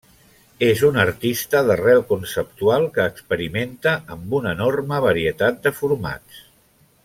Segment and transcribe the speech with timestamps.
[0.67, 6.43] És un artista d'arrel conceptual que experimenta amb una enorme varietat de formats.